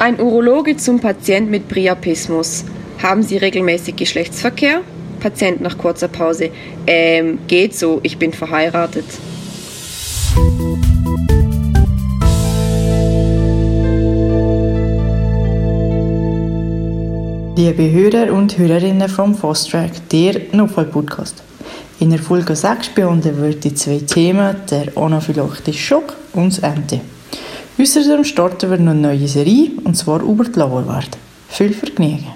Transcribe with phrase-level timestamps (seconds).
[0.00, 2.64] Ein Urologe zum Patient mit Priapismus.
[3.02, 4.82] Haben Sie regelmäßig Geschlechtsverkehr?
[5.18, 6.50] Patient nach kurzer Pause.
[6.86, 9.04] Ähm, geht so, ich bin verheiratet.
[17.56, 21.42] Liebe Hörer und Hörerinnen vom Fasttrack, der Notfall-Podcast.
[21.98, 27.00] In der Folge 6 behandeln wir die zwei Themen, der anaphylaktische Schock und das Ente.
[27.80, 31.16] Außerdem starten wir noch eine neue Serie, und zwar über die Lauerwarte.
[31.48, 32.26] Viel Vergnügen!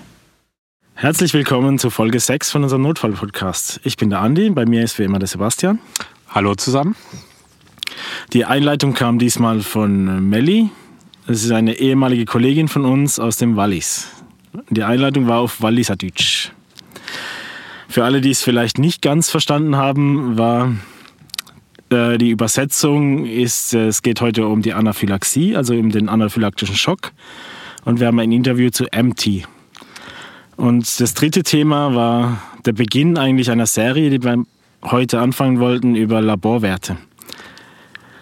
[0.95, 3.81] Herzlich willkommen zu Folge 6 von unserem Notfall-Podcast.
[3.83, 5.81] Ich bin der Andi, bei mir ist wie immer der Sebastian.
[6.29, 6.95] Hallo zusammen.
[8.33, 10.71] Die Einleitung kam diesmal von Melli.
[11.27, 14.11] Das ist eine ehemalige Kollegin von uns aus dem Wallis.
[14.71, 16.53] Die Einleitung war auf Walliserdeutsch.
[17.89, 20.73] Für alle, die es vielleicht nicht ganz verstanden haben, war
[21.93, 27.13] die Übersetzung ist, äh, es geht heute um die Anaphylaxie, also um den anaphylaktischen Schock.
[27.85, 29.45] Und wir haben ein Interview zu MT.
[30.57, 34.45] Und das dritte Thema war der Beginn eigentlich einer Serie, die wir
[34.83, 36.97] heute anfangen wollten, über Laborwerte.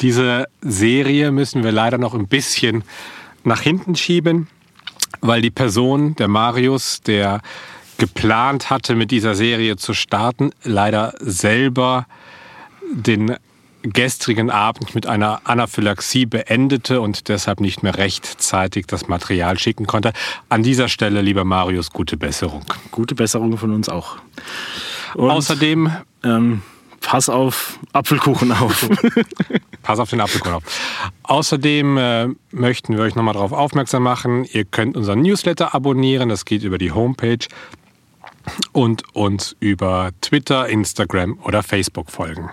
[0.01, 2.85] Diese Serie müssen wir leider noch ein bisschen
[3.45, 4.49] nach hinten schieben,
[5.21, 7.43] weil die Person, der Marius, der
[7.99, 12.07] geplant hatte, mit dieser Serie zu starten, leider selber
[12.93, 13.37] den
[13.83, 20.13] gestrigen Abend mit einer Anaphylaxie beendete und deshalb nicht mehr rechtzeitig das Material schicken konnte.
[20.49, 22.65] An dieser Stelle, lieber Marius, gute Besserung.
[22.91, 24.17] Gute Besserung von uns auch.
[25.15, 25.91] Und, Außerdem,
[26.25, 26.63] ähm,
[27.01, 28.89] pass auf Apfelkuchen auf.
[29.83, 30.65] pass auf den Apfelkuchen auf.
[31.23, 36.29] Außerdem äh, möchten wir euch nochmal darauf aufmerksam machen, ihr könnt unseren Newsletter abonnieren.
[36.29, 37.47] Das geht über die Homepage
[38.73, 42.51] und uns über Twitter, Instagram oder Facebook folgen.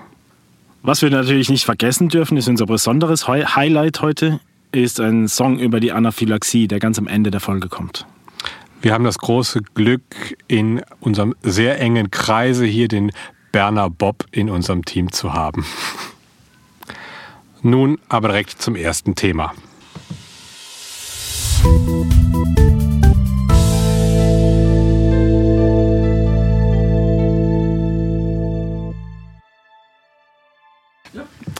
[0.87, 4.39] Was wir natürlich nicht vergessen dürfen, ist unser besonderes Highlight heute,
[4.71, 8.05] ist ein Song über die Anaphylaxie, der ganz am Ende der Folge kommt.
[8.81, 10.01] Wir haben das große Glück,
[10.47, 13.11] in unserem sehr engen Kreise hier den
[13.51, 15.65] Berner Bob in unserem Team zu haben.
[17.61, 19.53] Nun aber direkt zum ersten Thema.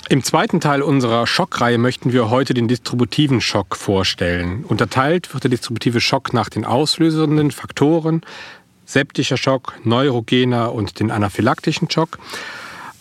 [0.09, 4.63] Im zweiten Teil unserer Schockreihe möchten wir heute den distributiven Schock vorstellen.
[4.63, 8.22] Unterteilt wird der distributive Schock nach den auslösenden Faktoren,
[8.85, 12.19] septischer Schock, neurogener und den anaphylaktischen Schock.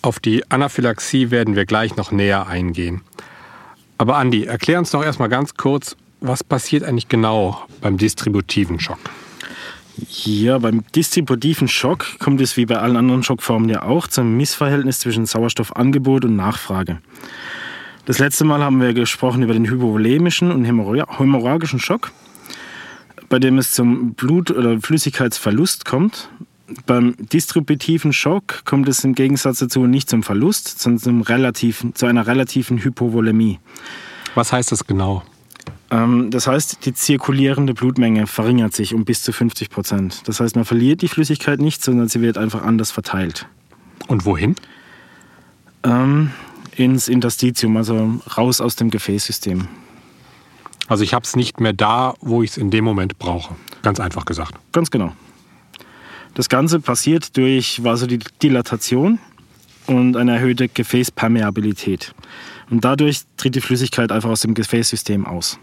[0.03, 3.03] Auf die Anaphylaxie werden wir gleich noch näher eingehen.
[3.99, 8.99] Aber Andi, erklär uns doch erstmal ganz kurz, was passiert eigentlich genau beim distributiven Schock?
[10.25, 14.99] Ja, beim distributiven Schock kommt es wie bei allen anderen Schockformen ja auch zum Missverhältnis
[14.99, 16.99] zwischen Sauerstoffangebot und Nachfrage.
[18.05, 22.12] Das letzte Mal haben wir gesprochen über den hypovolemischen und hämorrhagischen Schock,
[23.29, 26.29] bei dem es zum Blut- oder Flüssigkeitsverlust kommt.
[26.85, 32.06] Beim distributiven Schock kommt es im Gegensatz dazu nicht zum Verlust, sondern zum relativen, zu
[32.06, 33.61] einer relativen Hypovolemie.
[34.35, 35.23] Was heißt das genau?
[35.91, 40.22] Ähm, das heißt, die zirkulierende Blutmenge verringert sich um bis zu 50 Prozent.
[40.27, 43.47] Das heißt, man verliert die Flüssigkeit nicht, sondern sie wird einfach anders verteilt.
[44.09, 44.56] Und wohin?
[45.84, 46.31] Ähm,
[46.76, 49.69] ins Interstitium, also raus aus dem Gefäßsystem.
[50.88, 53.56] Also ich habe es nicht mehr da, wo ich es in dem Moment brauche.
[53.82, 54.55] Ganz einfach gesagt.
[54.72, 55.12] Ganz genau.
[56.34, 59.19] Das Ganze passiert durch Vasodilatation
[59.87, 62.15] und eine erhöhte Gefäßpermeabilität.
[62.71, 65.59] Und dadurch tritt die Flüssigkeit einfach aus dem Gefäßsystem aus.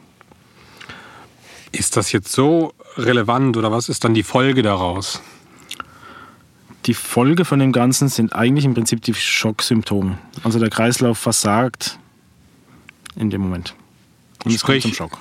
[1.72, 5.22] Ist das jetzt so relevant oder was ist dann die Folge daraus?
[6.86, 10.18] Die Folge von dem Ganzen sind eigentlich im Prinzip die Schocksymptome.
[10.44, 11.98] Also der Kreislauf versagt
[13.16, 13.74] in dem Moment.
[14.44, 15.18] Und Sprich, es kommt zum Schock.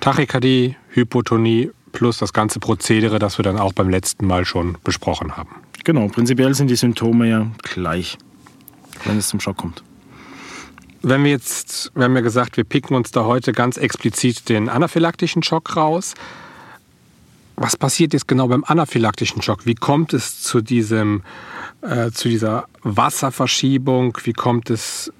[0.00, 5.36] Tachykardie, Hypotonie plus das ganze Prozedere, das wir dann auch beim letzten Mal schon besprochen
[5.36, 5.50] haben.
[5.84, 8.16] Genau, prinzipiell sind die Symptome ja gleich,
[9.04, 9.82] wenn es zum Schock kommt.
[11.02, 14.68] Wenn wir jetzt, wir haben ja gesagt, wir picken uns da heute ganz explizit den
[14.68, 16.14] anaphylaktischen Schock raus.
[17.56, 19.64] Was passiert jetzt genau beim anaphylaktischen Schock?
[19.64, 21.22] Wie kommt es zu, diesem,
[21.80, 24.16] äh, zu dieser Wasserverschiebung?
[24.24, 25.10] Wie kommt es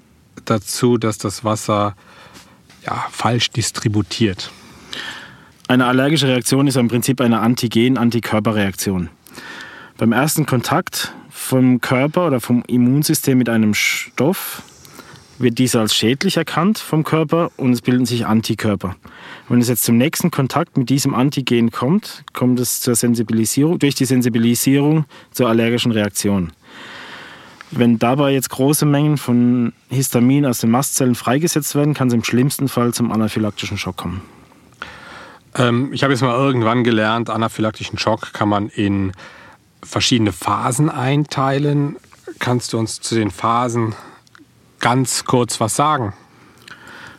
[0.45, 1.95] dazu, dass das Wasser
[2.85, 4.51] ja, falsch distributiert?
[5.67, 9.09] Eine allergische Reaktion ist im Prinzip eine Antigen-Antikörperreaktion.
[9.97, 14.63] Beim ersten Kontakt vom Körper oder vom Immunsystem mit einem Stoff
[15.41, 18.95] wird dieser als schädlich erkannt vom Körper und es bilden sich Antikörper.
[19.49, 23.95] Wenn es jetzt zum nächsten Kontakt mit diesem Antigen kommt, kommt es zur Sensibilisierung, durch
[23.95, 26.51] die Sensibilisierung zur allergischen Reaktion.
[27.71, 32.23] Wenn dabei jetzt große Mengen von Histamin aus den Mastzellen freigesetzt werden, kann es im
[32.23, 34.21] schlimmsten Fall zum anaphylaktischen Schock kommen.
[35.55, 39.13] Ähm, ich habe jetzt mal irgendwann gelernt, anaphylaktischen Schock kann man in
[39.83, 41.95] verschiedene Phasen einteilen.
[42.39, 43.95] Kannst du uns zu den Phasen
[44.81, 46.13] ganz kurz was sagen?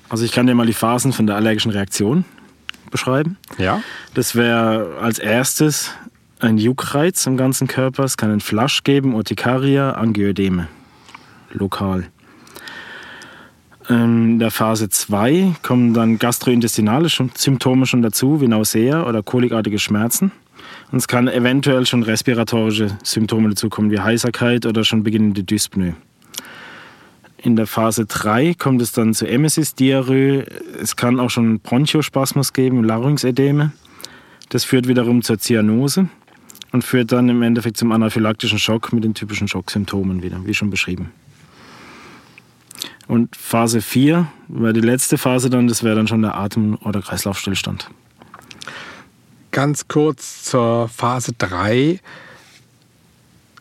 [0.08, 2.24] Also ich kann dir mal die Phasen von der allergischen Reaktion
[2.90, 3.38] beschreiben.
[3.56, 3.82] Ja.
[4.14, 5.92] Das wäre als erstes
[6.38, 8.04] ein Juckreiz im ganzen Körper.
[8.04, 10.68] Es kann einen Flasch geben, Urtikaria, Angioedeme.
[11.52, 12.08] Lokal.
[13.88, 20.30] In der Phase 2 kommen dann gastrointestinale Symptome schon dazu, wie Nausea oder kolikartige Schmerzen.
[20.92, 25.94] Und es kann eventuell schon respiratorische Symptome dazukommen, wie Heiserkeit oder schon beginnende Dyspnoe.
[27.42, 30.46] In der Phase 3 kommt es dann zu Emesis, Diarrhoe.
[30.80, 33.72] Es kann auch schon Bronchospasmus geben, Larynxedeme.
[34.48, 36.08] Das führt wiederum zur Zyanose
[36.70, 40.70] und führt dann im Endeffekt zum anaphylaktischen Schock mit den typischen Schocksymptomen wieder, wie schon
[40.70, 41.10] beschrieben.
[43.08, 47.02] Und Phase 4 wäre die letzte Phase dann, das wäre dann schon der Atem- oder
[47.02, 47.90] Kreislaufstillstand.
[49.50, 51.98] Ganz kurz zur Phase 3.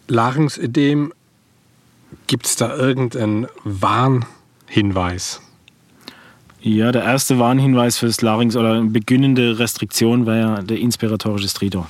[0.07, 1.13] Larynxödem,
[2.27, 5.41] gibt es da irgendeinen Warnhinweis?
[6.61, 11.49] Ja, der erste Warnhinweis für das Larynx oder eine beginnende Restriktion wäre ja der inspiratorische
[11.49, 11.89] Stridor,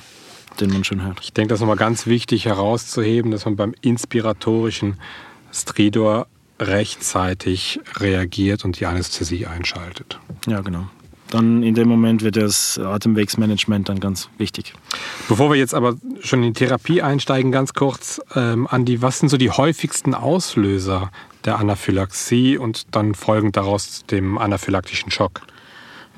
[0.60, 1.20] den man schon hört.
[1.20, 4.98] Ich denke, das ist nochmal ganz wichtig herauszuheben, dass man beim inspiratorischen
[5.52, 6.26] Stridor
[6.58, 10.18] rechtzeitig reagiert und die Anästhesie einschaltet.
[10.46, 10.86] Ja, genau.
[11.32, 14.74] Dann in dem Moment wird das Atemwegsmanagement dann ganz wichtig.
[15.30, 19.30] Bevor wir jetzt aber schon in die Therapie einsteigen, ganz kurz, ähm, Andi, was sind
[19.30, 21.10] so die häufigsten Auslöser
[21.46, 25.40] der Anaphylaxie und dann folgend daraus dem anaphylaktischen Schock?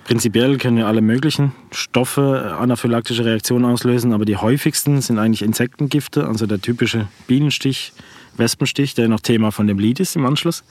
[0.02, 6.26] Prinzipiell können ja alle möglichen Stoffe anaphylaktische Reaktionen auslösen, aber die häufigsten sind eigentlich Insektengifte,
[6.26, 7.92] also der typische Bienenstich,
[8.36, 10.64] Wespenstich, der noch Thema von dem Lied ist im Anschluss.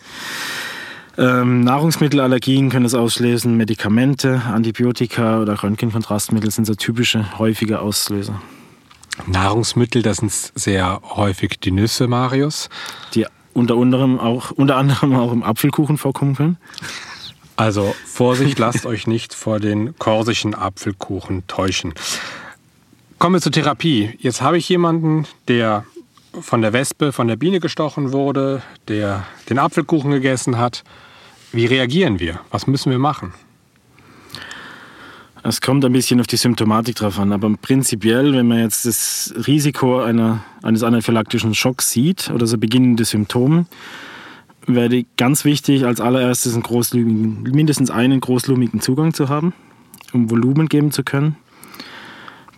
[1.18, 8.42] Ähm, Nahrungsmittelallergien können es auslösen, Medikamente, Antibiotika oder Röntgenkontrastmittel sind so typische häufige Auslöser.
[9.28, 12.70] Nahrungsmittel, das sind sehr häufig die Nüsse, Marius.
[13.14, 16.58] Die unter anderem auch, unter anderem auch im Apfelkuchen vorkommen können.
[17.56, 21.94] Also Vorsicht, lasst euch nicht vor den korsischen Apfelkuchen täuschen.
[23.20, 24.18] Kommen wir zur Therapie.
[24.20, 25.86] Jetzt habe ich jemanden, der
[26.42, 30.84] von der Wespe, von der Biene gestochen wurde, der den Apfelkuchen gegessen hat.
[31.54, 32.40] Wie reagieren wir?
[32.50, 33.32] Was müssen wir machen?
[35.44, 39.32] Es kommt ein bisschen auf die Symptomatik drauf an, aber prinzipiell, wenn man jetzt das
[39.46, 43.68] Risiko einer, eines anaphylaktischen Schocks sieht oder so beginnende Symptome,
[44.66, 49.54] wäre ganz wichtig, als allererstes einen mindestens einen großlumigen Zugang zu haben,
[50.12, 51.36] um Volumen geben zu können.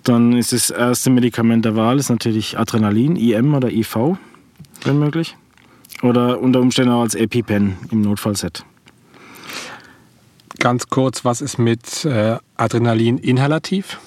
[0.03, 4.17] Dann ist das erste Medikament der Wahl ist natürlich Adrenalin, IM oder IV,
[4.85, 5.35] wenn möglich.
[6.01, 8.63] Oder unter Umständen auch als EpiPen im Notfallset.
[10.65, 13.99] Ganz kurz, was ist mit äh, Adrenalin inhalativ?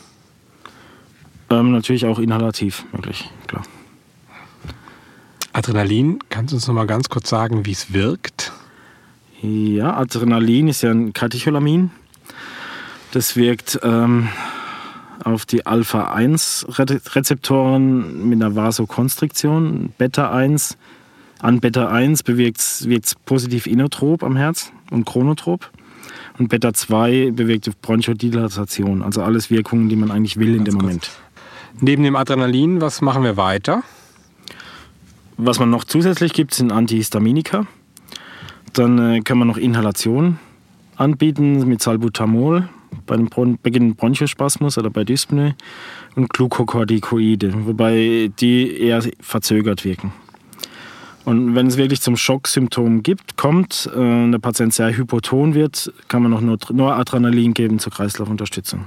[1.50, 3.62] Ähm, natürlich auch inhalativ möglich, klar.
[5.52, 8.50] Adrenalin, kannst du uns noch mal ganz kurz sagen, wie es wirkt?
[9.40, 11.92] Ja, Adrenalin ist ja ein Katecholamin.
[13.12, 14.28] Das wirkt ähm,
[15.22, 19.92] auf die Alpha-1-Rezeptoren mit einer Vasokonstriktion.
[19.96, 20.74] Beta-1
[21.38, 25.70] an Beta-1 bewirkt es positiv inotrop am Herz und chronotrop.
[26.38, 29.02] Und Beta-2 bewirkt Bronchodilatation.
[29.02, 31.10] Also alles Wirkungen, die man eigentlich will in dem Moment.
[31.80, 33.82] Neben dem Adrenalin, was machen wir weiter?
[35.36, 37.66] Was man noch zusätzlich gibt, sind Antihistaminika.
[38.72, 40.38] Dann äh, kann man noch Inhalation
[40.96, 42.68] anbieten mit Salbutamol
[43.06, 45.54] bei dem Bron beginnenden Bronchospasmus oder bei Dyspnoe
[46.16, 50.12] und Glucocorticoide, wobei die eher verzögert wirken.
[51.28, 56.22] Und wenn es wirklich zum Schocksymptom gibt, kommt äh, der Patient sehr hypoton wird, kann
[56.22, 58.86] man noch nur, nur Adrenalin geben zur Kreislaufunterstützung.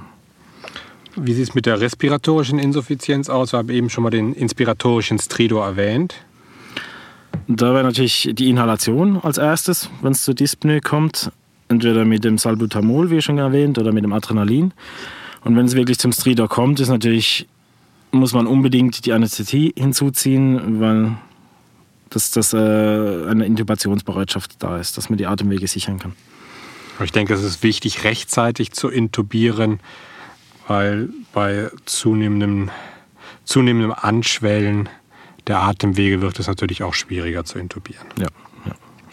[1.14, 3.52] Wie sieht es mit der respiratorischen Insuffizienz aus?
[3.52, 6.16] Wir haben eben schon mal den inspiratorischen Stridor erwähnt.
[7.46, 11.30] Da wäre natürlich die Inhalation als erstes, wenn es zur Dyspnoe kommt
[11.68, 14.72] entweder mit dem Salbutamol, wie schon erwähnt, oder mit dem Adrenalin.
[15.44, 17.46] Und wenn es wirklich zum Stridor kommt, ist natürlich,
[18.10, 21.12] muss man unbedingt die Anästhesie hinzuziehen, weil
[22.12, 26.12] das, das, äh, eine Intubationsbereitschaft da ist, dass man die Atemwege sichern kann.
[27.02, 29.80] Ich denke, es ist wichtig, rechtzeitig zu intubieren,
[30.68, 32.70] weil bei zunehmendem,
[33.44, 34.88] zunehmendem Anschwellen
[35.46, 38.06] der Atemwege wird es natürlich auch schwieriger zu intubieren.
[38.18, 38.28] Ja.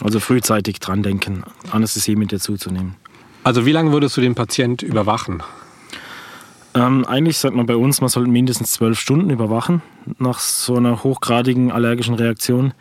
[0.01, 2.95] Also frühzeitig dran denken, Anästhesie mit dazu zu nehmen.
[3.43, 5.43] Also wie lange würdest du den Patient überwachen?
[6.73, 9.81] Ähm, eigentlich sagt man bei uns, man sollte mindestens zwölf Stunden überwachen
[10.17, 12.73] nach so einer hochgradigen allergischen Reaktion,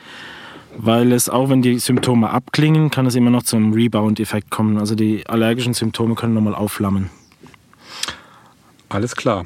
[0.77, 4.79] weil es auch wenn die Symptome abklingen, kann es immer noch zum Rebound-Effekt kommen.
[4.79, 7.11] Also die allergischen Symptome können nochmal aufflammen.
[8.89, 9.45] Alles klar.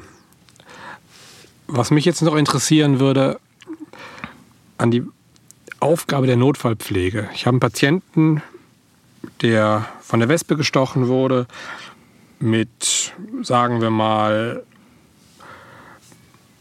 [1.67, 3.39] Was mich jetzt noch interessieren würde,
[4.77, 5.03] an die
[5.79, 7.29] Aufgabe der Notfallpflege.
[7.33, 8.41] Ich habe einen Patienten,
[9.41, 11.47] der von der Wespe gestochen wurde,
[12.39, 14.63] mit, sagen wir mal,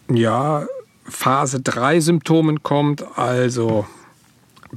[0.09, 0.67] ja,
[1.05, 3.87] Phase 3 Symptomen kommt, also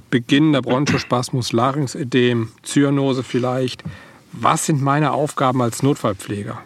[0.10, 3.84] Beginn der Bronchospasmus, Larynxödem, Zyanose vielleicht.
[4.32, 6.62] Was sind meine Aufgaben als Notfallpfleger?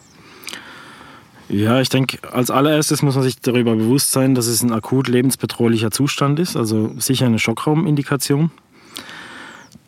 [1.49, 5.07] Ja, ich denke, als allererstes muss man sich darüber bewusst sein, dass es ein akut
[5.07, 8.51] lebensbedrohlicher Zustand ist, also sicher eine Schockraumindikation.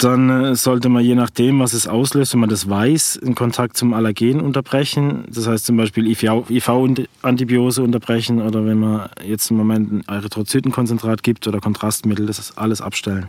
[0.02, 3.78] Dann äh, sollte man je nachdem, was es auslöst, wenn man das weiß, den Kontakt
[3.78, 5.26] zum Allergen unterbrechen.
[5.30, 11.48] Das heißt zum Beispiel IV-Antibiose unterbrechen oder wenn man jetzt im Moment ein Erythrozytenkonzentrat gibt
[11.48, 13.28] oder Kontrastmittel, das ist alles abstellen.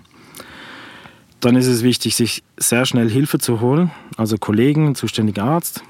[1.40, 5.82] Dann ist es wichtig, sich sehr schnell Hilfe zu holen, also Kollegen, zuständiger Arzt.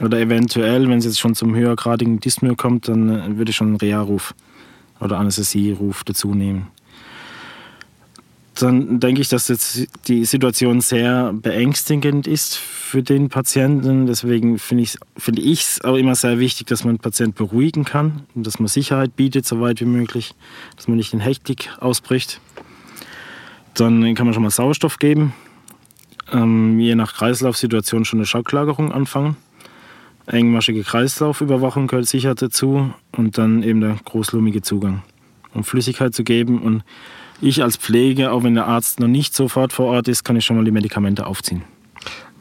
[0.00, 3.66] Oder eventuell, wenn es jetzt schon zum höhergradigen Dyspnoe kommt, dann äh, würde ich schon
[3.68, 4.34] einen Reha-Ruf
[5.00, 6.68] oder Anästhesie-Ruf dazu nehmen
[8.62, 14.06] dann denke ich, dass jetzt die Situation sehr beängstigend ist für den Patienten.
[14.06, 18.26] Deswegen finde ich es find auch immer sehr wichtig, dass man den Patienten beruhigen kann
[18.34, 20.34] und dass man Sicherheit bietet, so weit wie möglich,
[20.76, 22.40] dass man nicht in Hektik ausbricht.
[23.74, 25.34] Dann kann man schon mal Sauerstoff geben.
[26.32, 29.36] Ähm, je nach Kreislaufsituation schon eine Schocklagerung anfangen.
[30.26, 35.02] Engmaschige Kreislaufüberwachung gehört sicher dazu und dann eben der großlumige Zugang,
[35.54, 36.82] um Flüssigkeit zu geben und
[37.40, 40.44] ich als Pflege, auch wenn der Arzt noch nicht sofort vor Ort ist, kann ich
[40.44, 41.62] schon mal die Medikamente aufziehen.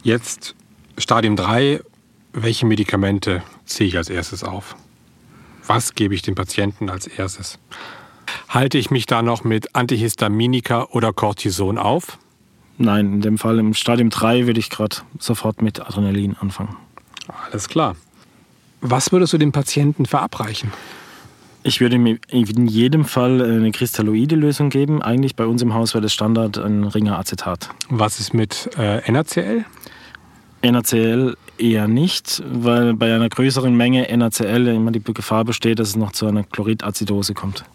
[0.03, 0.55] Jetzt
[0.97, 1.81] Stadium 3.
[2.33, 4.75] Welche Medikamente ziehe ich als erstes auf?
[5.65, 7.59] Was gebe ich dem Patienten als erstes?
[8.49, 12.17] Halte ich mich da noch mit Antihistaminika oder Cortison auf?
[12.77, 16.75] Nein, in dem Fall im Stadium 3 würde ich gerade sofort mit Adrenalin anfangen.
[17.45, 17.95] Alles klar.
[18.81, 20.71] Was würdest du dem Patienten verabreichen?
[21.67, 25.01] Ich würde mir in jedem Fall eine kristalloide Lösung geben.
[25.01, 27.67] Eigentlich bei uns im Haus wäre das Standard ein Ringer Acetat.
[27.89, 29.65] Was ist mit äh, NaCl?
[30.63, 35.95] NaCl eher nicht, weil bei einer größeren Menge NaCl immer die Gefahr besteht, dass es
[35.97, 37.65] noch zu einer Chloridazidose kommt.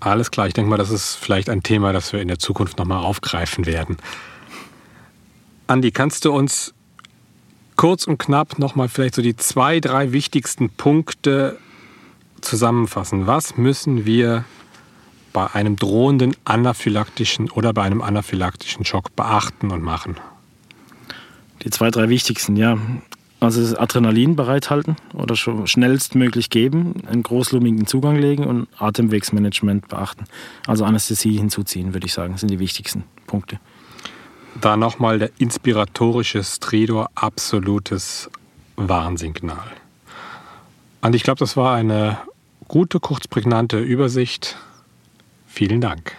[0.00, 2.76] Alles klar, ich denke mal, das ist vielleicht ein Thema, das wir in der Zukunft
[2.78, 3.98] nochmal aufgreifen werden.
[5.68, 6.74] Andi, kannst du uns
[7.76, 11.56] kurz und knapp nochmal vielleicht so die zwei, drei wichtigsten Punkte
[12.44, 14.44] zusammenfassen, was müssen wir
[15.32, 20.16] bei einem drohenden anaphylaktischen oder bei einem anaphylaktischen Schock beachten und machen?
[21.62, 22.78] Die zwei, drei wichtigsten, ja.
[23.40, 30.24] Also das Adrenalin bereithalten oder schnellstmöglich geben, einen großlumigen Zugang legen und Atemwegsmanagement beachten.
[30.66, 33.58] Also Anästhesie hinzuziehen, würde ich sagen, sind die wichtigsten Punkte.
[34.60, 38.30] Da nochmal der inspiratorische Stridor, absolutes
[38.76, 39.66] Warnsignal.
[41.02, 42.18] Und ich glaube, das war eine
[42.68, 44.56] gute, kurzprägnante Übersicht.
[45.46, 46.16] Vielen Dank.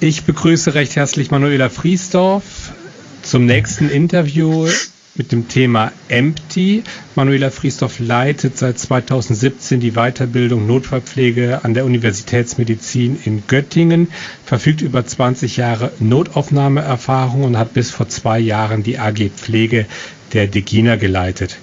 [0.00, 2.72] Ich begrüße recht herzlich Manuela Friesdorf
[3.22, 4.66] zum nächsten Interview
[5.14, 6.82] mit dem Thema Empty.
[7.14, 14.08] Manuela Friesdorf leitet seit 2017 die Weiterbildung Notfallpflege an der Universitätsmedizin in Göttingen,
[14.44, 19.86] verfügt über 20 Jahre Notaufnahmeerfahrung und hat bis vor zwei Jahren die AG Pflege
[20.32, 21.58] der Degina geleitet.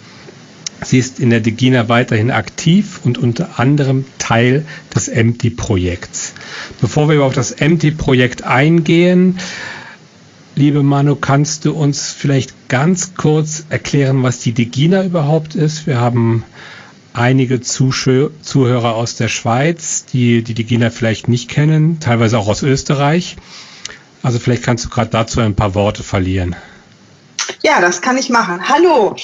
[0.83, 4.63] Sie ist in der Degina weiterhin aktiv und unter anderem Teil
[4.95, 6.33] des Empty-Projekts.
[6.79, 9.39] Bevor wir auf das Empty-Projekt eingehen,
[10.59, 15.87] Liebe Manu, kannst du uns vielleicht ganz kurz erklären, was die Degina überhaupt ist?
[15.87, 16.43] Wir haben
[17.13, 23.37] einige Zuhörer aus der Schweiz, die die Degina vielleicht nicht kennen, teilweise auch aus Österreich.
[24.21, 26.57] Also vielleicht kannst du gerade dazu ein paar Worte verlieren.
[27.69, 28.67] Ja, das kann ich machen.
[28.67, 29.15] Hallo.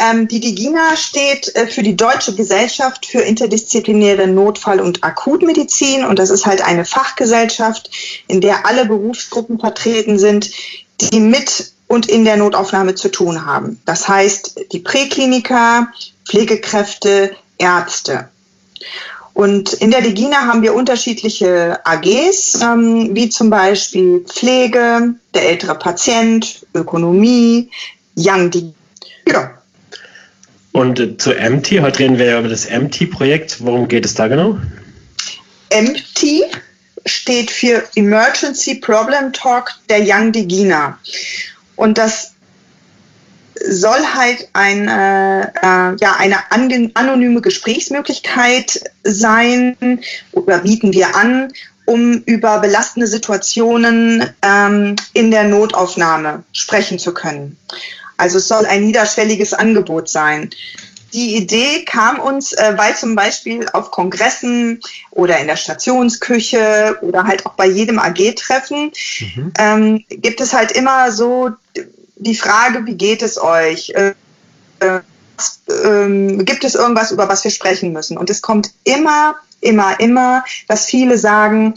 [0.00, 6.18] Ähm, die DIGINA steht äh, für die Deutsche Gesellschaft für interdisziplinäre Notfall- und Akutmedizin und
[6.18, 7.90] das ist halt eine Fachgesellschaft,
[8.26, 10.50] in der alle Berufsgruppen vertreten sind,
[11.00, 13.80] die mit und in der Notaufnahme zu tun haben.
[13.84, 15.86] Das heißt, die Präkliniker,
[16.26, 18.28] Pflegekräfte, Ärzte.
[19.34, 25.74] Und in der Degina haben wir unterschiedliche AGs, ähm, wie zum Beispiel Pflege, der ältere
[25.74, 27.68] Patient, Ökonomie,
[28.16, 28.74] Young Degina.
[29.26, 29.58] Ja.
[30.72, 33.58] Und äh, zu MT, heute reden wir ja über das MT-Projekt.
[33.60, 34.58] Worum geht es da genau?
[35.72, 36.44] MT
[37.06, 40.96] steht für Emergency Problem Talk der Young Degina.
[41.76, 42.33] Und das
[43.62, 50.00] soll halt ein, äh, äh, ja, eine anonyme Gesprächsmöglichkeit sein
[50.32, 51.52] oder bieten wir an,
[51.86, 57.56] um über belastende Situationen ähm, in der Notaufnahme sprechen zu können.
[58.16, 60.50] Also es soll ein niederschwelliges Angebot sein.
[61.12, 64.80] Die Idee kam uns, äh, weil zum Beispiel auf Kongressen
[65.12, 69.52] oder in der Stationsküche oder halt auch bei jedem AG-Treffen mhm.
[69.58, 71.50] ähm, gibt es halt immer so
[72.24, 73.90] die Frage, wie geht es euch?
[73.90, 74.14] Äh,
[74.80, 75.00] äh,
[75.84, 78.16] ähm, gibt es irgendwas, über was wir sprechen müssen?
[78.16, 81.74] Und es kommt immer, immer, immer, dass viele sagen,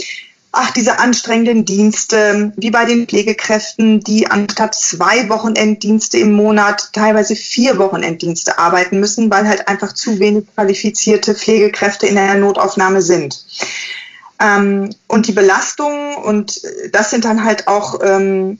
[0.51, 7.35] ach, diese anstrengenden Dienste, wie bei den Pflegekräften, die anstatt zwei Wochenenddienste im Monat teilweise
[7.35, 13.45] vier Wochenenddienste arbeiten müssen, weil halt einfach zu wenig qualifizierte Pflegekräfte in der Notaufnahme sind.
[14.39, 16.61] Ähm, und die Belastung, und
[16.91, 18.59] das sind dann halt auch ähm,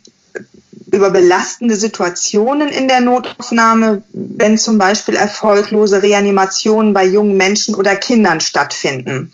[0.92, 7.96] über belastende Situationen in der Notaufnahme, wenn zum Beispiel erfolglose Reanimationen bei jungen Menschen oder
[7.96, 9.32] Kindern stattfinden.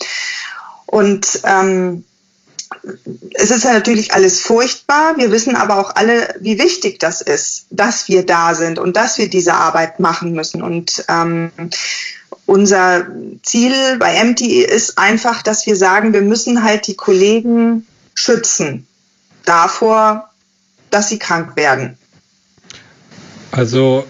[0.86, 2.04] Und ähm,
[3.34, 5.18] es ist ja natürlich alles furchtbar.
[5.18, 9.18] Wir wissen aber auch alle, wie wichtig das ist, dass wir da sind und dass
[9.18, 10.62] wir diese Arbeit machen müssen.
[10.62, 11.52] Und ähm,
[12.46, 13.08] unser
[13.44, 18.88] Ziel bei MTI ist einfach, dass wir sagen, wir müssen halt die Kollegen schützen
[19.46, 20.30] davor,
[20.94, 21.98] dass sie krank werden.
[23.52, 24.06] Also,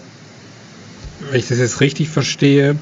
[1.30, 2.76] wenn ich das jetzt richtig verstehe,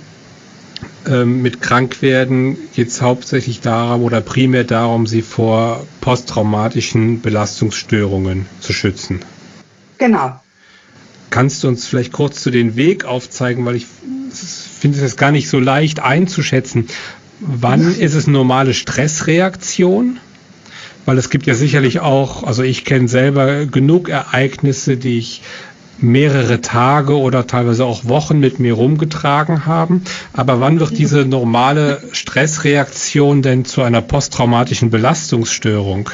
[1.07, 8.73] ähm, mit Krankwerden geht es hauptsächlich darum oder primär darum, sie vor posttraumatischen Belastungsstörungen zu
[8.73, 9.21] schützen.
[9.99, 10.41] Genau.
[11.31, 15.49] Kannst du uns vielleicht kurz zu den Weg aufzeigen, weil ich finde es gar nicht
[15.49, 16.89] so leicht einzuschätzen.
[17.41, 20.19] Wann ist es normale Stressreaktion?
[21.05, 25.43] Weil es gibt ja sicherlich auch, also ich kenne selber genug Ereignisse, die ich
[25.99, 30.05] mehrere Tage oder teilweise auch Wochen mit mir rumgetragen haben.
[30.33, 36.11] Aber wann wird diese normale Stressreaktion denn zu einer posttraumatischen Belastungsstörung?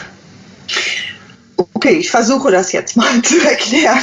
[1.57, 3.99] Okay, ich versuche das jetzt mal zu erklären.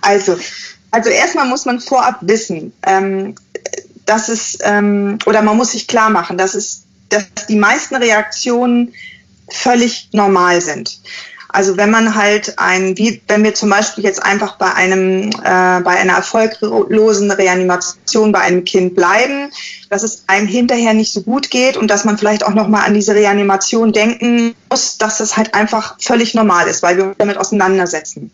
[0.00, 0.36] also,
[0.90, 3.34] also erstmal muss man vorab wissen, ähm,
[4.06, 8.92] dass es, ähm, oder man muss sich klar machen, dass es, dass die meisten Reaktionen
[9.48, 10.98] völlig normal sind.
[11.54, 15.80] Also wenn man halt ein, wie wenn wir zum Beispiel jetzt einfach bei einem, äh,
[15.82, 19.52] bei einer erfolglosen Reanimation bei einem Kind bleiben,
[19.88, 22.94] dass es einem hinterher nicht so gut geht und dass man vielleicht auch nochmal an
[22.94, 27.38] diese Reanimation denken muss, dass das halt einfach völlig normal ist, weil wir uns damit
[27.38, 28.32] auseinandersetzen.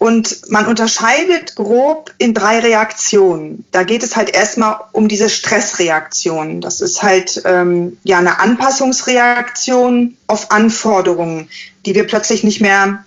[0.00, 3.66] Und man unterscheidet grob in drei Reaktionen.
[3.70, 6.62] Da geht es halt erstmal um diese Stressreaktion.
[6.62, 11.50] Das ist halt ähm, ja eine Anpassungsreaktion auf Anforderungen,
[11.84, 13.04] die wir plötzlich nicht mehr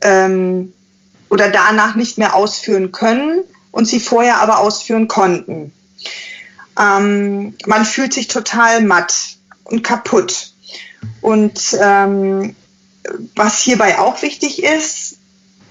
[0.00, 0.72] ähm,
[1.28, 5.72] oder danach nicht mehr ausführen können und sie vorher aber ausführen konnten.
[6.78, 10.52] Ähm, man fühlt sich total matt und kaputt.
[11.20, 12.54] Und ähm,
[13.34, 15.07] was hierbei auch wichtig ist,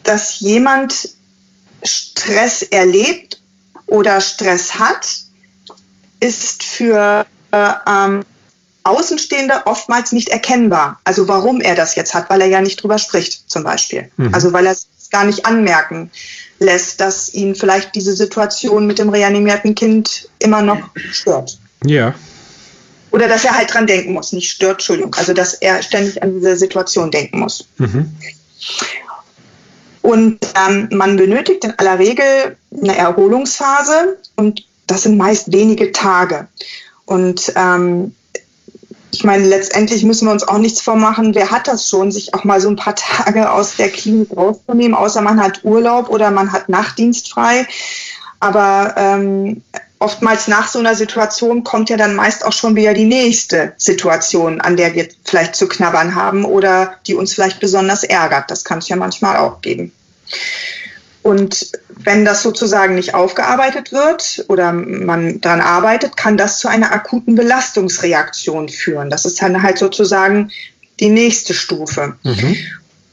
[0.08, 1.10] dass jemand
[1.84, 3.42] Stress erlebt
[3.86, 5.08] oder Stress hat,
[6.20, 8.24] ist für äh, ähm,
[8.84, 11.00] Außenstehende oftmals nicht erkennbar.
[11.04, 14.10] Also warum er das jetzt hat, weil er ja nicht drüber spricht, zum Beispiel.
[14.18, 14.34] Mhm.
[14.34, 16.10] Also weil er es gar nicht anmerken
[16.60, 21.60] lässt, dass ihn vielleicht diese Situation mit dem reanimierten Kind immer noch stört.
[21.86, 22.16] Ja.
[23.12, 25.14] Oder dass er halt dran denken muss, nicht stört, Entschuldigung.
[25.16, 27.66] Also dass er ständig an diese Situation denken muss.
[27.78, 28.12] Mhm.
[30.08, 36.48] Und ähm, man benötigt in aller Regel eine Erholungsphase und das sind meist wenige Tage.
[37.06, 38.16] Und ähm,
[39.12, 41.36] ich meine, letztendlich müssen wir uns auch nichts vormachen.
[41.36, 44.96] Wer hat das schon, sich auch mal so ein paar Tage aus der Klinik rauszunehmen,
[44.96, 47.68] außer man hat Urlaub oder man hat Nachtdienst frei.
[48.40, 49.62] Aber ähm,
[50.00, 54.62] oftmals nach so einer Situation kommt ja dann meist auch schon wieder die nächste Situation,
[54.62, 58.50] an der wir vielleicht zu knabbern haben oder die uns vielleicht besonders ärgert.
[58.50, 59.92] Das kann es ja manchmal auch geben.
[61.24, 66.94] Und wenn das sozusagen nicht aufgearbeitet wird oder man daran arbeitet, kann das zu einer
[66.94, 69.10] akuten Belastungsreaktion führen.
[69.10, 70.52] Das ist dann halt sozusagen
[71.02, 72.16] die nächste Stufe.
[72.24, 72.56] Mhm.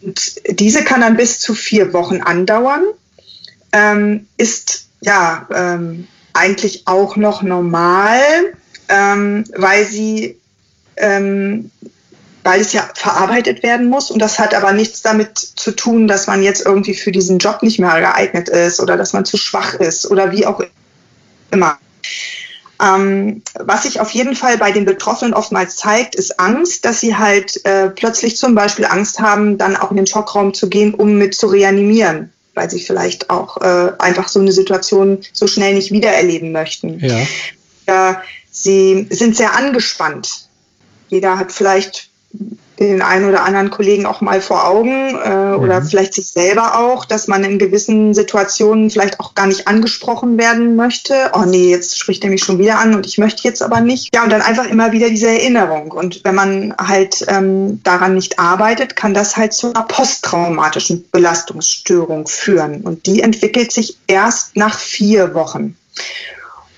[0.03, 2.85] Und diese kann dann bis zu vier Wochen andauern,
[3.73, 8.21] ähm, ist ja ähm, eigentlich auch noch normal,
[8.89, 10.39] ähm, weil sie
[10.97, 11.71] ähm,
[12.45, 14.11] weil es ja verarbeitet werden muss.
[14.11, 17.63] Und das hat aber nichts damit zu tun, dass man jetzt irgendwie für diesen Job
[17.63, 20.63] nicht mehr geeignet ist oder dass man zu schwach ist oder wie auch
[21.51, 21.79] immer.
[22.83, 27.17] Ähm, was sich auf jeden Fall bei den Betroffenen oftmals zeigt, ist Angst, dass sie
[27.17, 31.17] halt äh, plötzlich zum Beispiel Angst haben, dann auch in den Schockraum zu gehen, um
[31.17, 32.31] mit zu reanimieren.
[32.55, 37.01] weil sie vielleicht auch äh, einfach so eine Situation so schnell nicht wiedererleben möchten.
[37.01, 37.27] Ja.
[37.89, 40.49] Ja, sie sind sehr angespannt.
[41.09, 42.11] Jeder hat vielleicht
[42.81, 45.87] den einen oder anderen Kollegen auch mal vor Augen äh, oder Mhm.
[45.87, 50.75] vielleicht sich selber auch, dass man in gewissen Situationen vielleicht auch gar nicht angesprochen werden
[50.75, 51.31] möchte.
[51.35, 54.15] Oh nee, jetzt spricht er mich schon wieder an und ich möchte jetzt aber nicht.
[54.15, 55.93] Ja, und dann einfach immer wieder diese Erinnerung.
[55.93, 62.27] Und wenn man halt ähm, daran nicht arbeitet, kann das halt zu einer posttraumatischen Belastungsstörung
[62.27, 62.81] führen.
[62.81, 65.77] Und die entwickelt sich erst nach vier Wochen.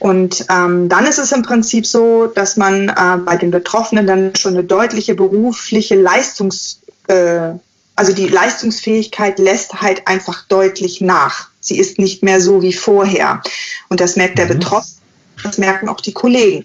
[0.07, 4.37] Und ähm, dann ist es im Prinzip so, dass man äh, bei den Betroffenen dann
[4.37, 7.51] schon eine deutliche berufliche Leistungs, äh,
[7.97, 11.49] also die Leistungsfähigkeit lässt halt einfach deutlich nach.
[11.59, 13.43] Sie ist nicht mehr so wie vorher.
[13.89, 14.61] Und das merkt der Mhm.
[14.61, 15.01] Betroffene,
[15.43, 16.65] das merken auch die Kollegen,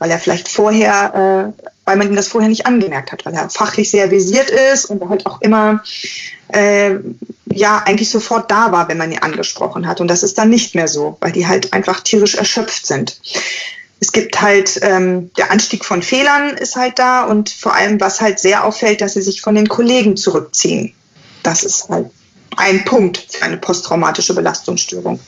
[0.00, 3.48] weil er vielleicht vorher, äh, weil man ihm das vorher nicht angemerkt hat, weil er
[3.48, 5.84] fachlich sehr visiert ist und halt auch immer
[6.48, 6.96] äh,
[7.54, 10.00] ja eigentlich sofort da war, wenn man ihn angesprochen hat.
[10.00, 13.20] Und das ist dann nicht mehr so, weil die halt einfach tierisch erschöpft sind.
[14.00, 18.20] Es gibt halt ähm, der Anstieg von Fehlern ist halt da und vor allem, was
[18.20, 20.92] halt sehr auffällt, dass sie sich von den Kollegen zurückziehen.
[21.44, 22.10] Das ist halt
[22.56, 25.18] ein Punkt für eine posttraumatische Belastungsstörung.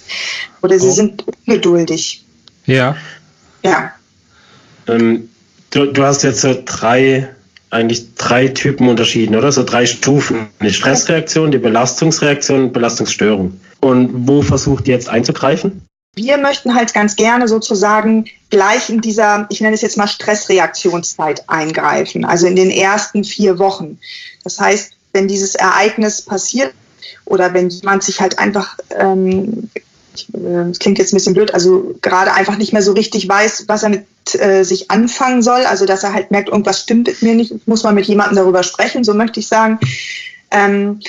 [0.63, 0.93] Oder sie Oh.
[0.93, 2.25] sind ungeduldig.
[2.67, 2.97] Ja.
[3.63, 3.93] Ja,
[4.89, 5.31] Ähm,
[5.71, 7.34] du, du hast jetzt so drei,
[7.75, 9.53] eigentlich drei Typen unterschieden, oder?
[9.53, 10.49] So drei Stufen.
[10.59, 13.61] Eine Stressreaktion, die Belastungsreaktion und Belastungsstörung.
[13.81, 15.83] Und wo versucht ihr jetzt einzugreifen?
[16.17, 21.49] wir möchten halt ganz gerne sozusagen gleich in dieser, ich nenne es jetzt mal Stressreaktionszeit
[21.49, 23.99] eingreifen, also in den ersten vier Wochen.
[24.45, 26.73] Das heißt, wenn dieses Ereignis passiert
[27.25, 29.71] oder wenn jemand sich halt einfach, ähm,
[30.33, 33.83] äh, klingt jetzt ein bisschen blöd, also gerade einfach nicht mehr so richtig weiß, was
[33.83, 37.35] er mit äh, sich anfangen soll, also dass er halt merkt, irgendwas stimmt mit mir
[37.35, 39.79] nicht, ich muss mal mit jemandem darüber sprechen, so möchte ich sagen.
[40.51, 41.01] Ähm,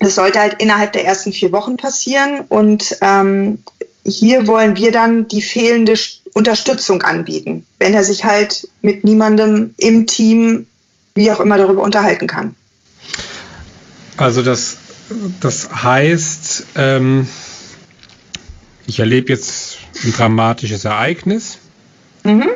[0.00, 3.58] das sollte halt innerhalb der ersten vier Wochen passieren und ähm,
[4.04, 5.94] hier wollen wir dann die fehlende
[6.34, 10.66] Unterstützung anbieten, wenn er sich halt mit niemandem im Team
[11.14, 12.54] wie auch immer darüber unterhalten kann.
[14.16, 14.76] Also das,
[15.40, 17.26] das heißt, ähm,
[18.86, 21.58] ich erlebe jetzt ein dramatisches Ereignis,
[22.24, 22.48] Mhm.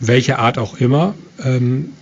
[0.00, 1.92] welche Art auch immer, ähm,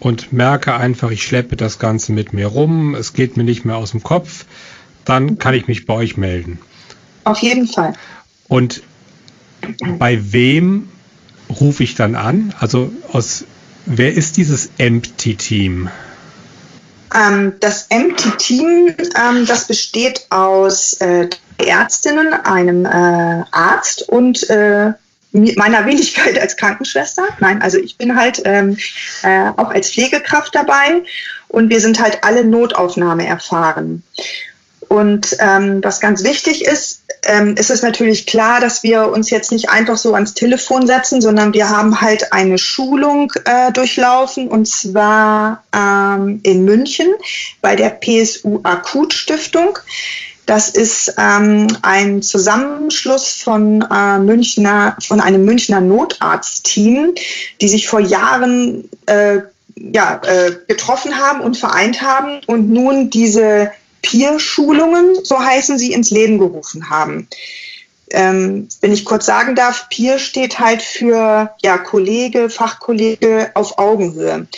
[0.00, 3.76] und merke einfach, ich schleppe das Ganze mit mir rum, es geht mir nicht mehr
[3.76, 4.46] aus dem Kopf,
[5.04, 6.58] dann kann ich mich bei euch melden.
[7.24, 7.92] Auf jeden Fall.
[8.48, 8.82] Und
[9.98, 10.88] bei wem
[11.60, 12.54] rufe ich dann an?
[12.58, 13.44] Also aus
[13.86, 15.90] wer ist dieses Empty Team?
[17.14, 24.92] Ähm, das Empty Team, ähm, das besteht aus äh, Ärztinnen, einem äh, Arzt und äh,
[25.32, 27.22] meiner Wenigkeit als Krankenschwester.
[27.40, 28.76] Nein, also ich bin halt ähm,
[29.22, 31.02] äh, auch als Pflegekraft dabei
[31.48, 34.02] und wir sind halt alle Notaufnahme erfahren.
[34.88, 39.52] Und ähm, was ganz wichtig ist, ähm, ist es natürlich klar, dass wir uns jetzt
[39.52, 44.66] nicht einfach so ans Telefon setzen, sondern wir haben halt eine Schulung äh, durchlaufen und
[44.66, 47.06] zwar ähm, in München
[47.60, 49.78] bei der PSU Akut Stiftung.
[50.50, 57.14] Das ist ähm, ein Zusammenschluss von, äh, Münchner, von einem Münchner Notarztteam,
[57.60, 59.42] die sich vor Jahren äh,
[59.76, 63.70] ja, äh, getroffen haben und vereint haben und nun diese
[64.02, 67.28] Peer-Schulungen, so heißen sie, ins Leben gerufen haben.
[68.10, 74.48] Ähm, wenn ich kurz sagen darf, Peer steht halt für ja, Kollege, Fachkollege auf Augenhöhe.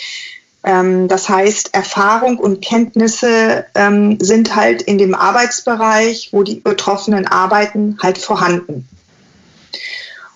[0.63, 7.27] Ähm, das heißt, Erfahrung und Kenntnisse ähm, sind halt in dem Arbeitsbereich, wo die Betroffenen
[7.27, 8.87] arbeiten, halt vorhanden.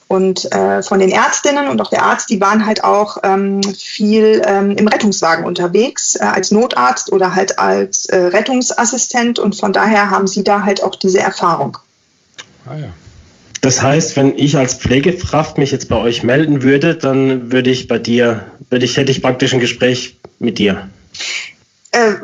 [0.09, 4.41] Und äh, von den Ärztinnen und auch der Arzt, die waren halt auch ähm, viel
[4.45, 9.37] ähm, im Rettungswagen unterwegs, äh, als Notarzt oder halt als äh, Rettungsassistent.
[9.37, 11.77] Und von daher haben sie da halt auch diese Erfahrung.
[12.65, 12.87] Ah ja.
[13.59, 17.89] Das heißt, wenn ich als Pflegekraft mich jetzt bei euch melden würde, dann würde ich
[17.89, 20.89] bei dir, würde ich, hätte ich praktisch ein Gespräch mit dir.
[21.91, 22.15] Äh,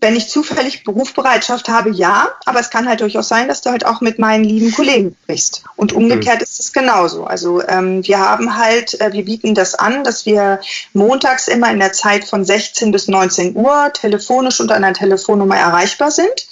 [0.00, 3.84] wenn ich zufällig Berufsbereitschaft habe, ja, aber es kann halt durchaus sein, dass du halt
[3.84, 5.62] auch mit meinen lieben Kollegen sprichst.
[5.76, 7.24] Und umgekehrt ist es genauso.
[7.24, 10.58] Also ähm, wir haben halt, äh, wir bieten das an, dass wir
[10.94, 16.10] montags immer in der Zeit von 16 bis 19 Uhr telefonisch unter einer Telefonnummer erreichbar
[16.10, 16.48] sind.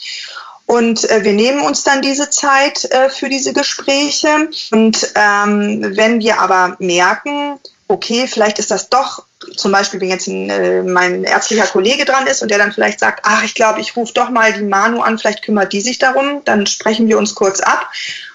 [0.66, 4.50] Und äh, wir nehmen uns dann diese Zeit äh, für diese Gespräche.
[4.70, 9.24] Und ähm, wenn wir aber merken, okay, vielleicht ist das doch,
[9.56, 13.00] zum Beispiel, wenn jetzt ein, äh, mein ärztlicher Kollege dran ist und der dann vielleicht
[13.00, 15.98] sagt, ach, ich glaube, ich rufe doch mal die Manu an, vielleicht kümmert die sich
[15.98, 17.90] darum, dann sprechen wir uns kurz ab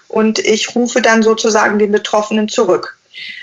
[0.07, 2.97] und ich rufe dann sozusagen den Betroffenen zurück.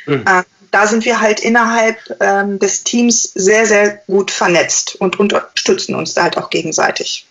[0.06, 0.24] Mhm.
[0.26, 5.94] Äh, da sind wir halt innerhalb ähm, des Teams sehr, sehr gut vernetzt und unterstützen
[5.94, 7.26] uns da halt auch gegenseitig.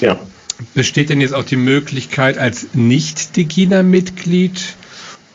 [0.00, 0.18] Ja.
[0.74, 4.74] Besteht denn jetzt auch die Möglichkeit als Nicht-Digina-Mitglied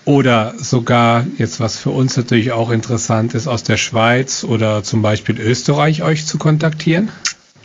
[0.05, 5.01] oder sogar jetzt, was für uns natürlich auch interessant ist, aus der Schweiz oder zum
[5.01, 7.09] Beispiel Österreich euch zu kontaktieren?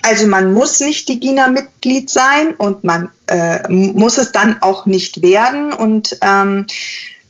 [0.03, 5.73] Also man muss nicht Digina-Mitglied sein und man äh, muss es dann auch nicht werden.
[5.73, 6.67] Und ähm,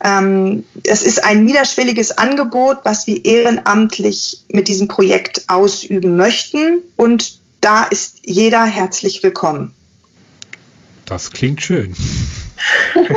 [0.04, 6.82] ähm, es ist ein niederschwelliges Angebot, was wir ehrenamtlich mit diesem Projekt ausüben möchten.
[6.96, 9.72] Und da ist jeder herzlich willkommen.
[11.06, 11.94] Das klingt schön.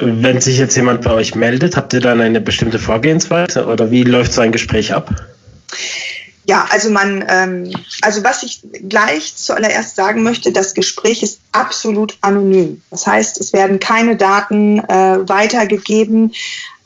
[0.00, 4.02] Wenn sich jetzt jemand bei euch meldet, habt ihr dann eine bestimmte Vorgehensweise oder wie
[4.02, 5.10] läuft so ein Gespräch ab?
[6.44, 7.70] Ja, also man, ähm,
[8.02, 12.80] also was ich gleich zuallererst sagen möchte, das Gespräch ist absolut anonym.
[12.90, 16.32] Das heißt, es werden keine Daten äh, weitergegeben,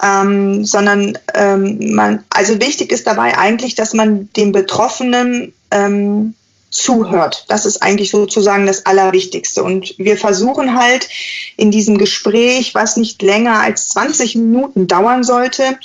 [0.03, 6.35] ähm, sondern ähm, man, also wichtig ist dabei eigentlich, dass man dem Betroffenen ähm,
[6.74, 7.44] zuhört.
[7.48, 9.62] Das ist eigentlich sozusagen das Allerwichtigste.
[9.62, 11.08] Und wir versuchen halt
[11.56, 15.78] in diesem Gespräch, was nicht länger als 20 Minuten dauern sollte,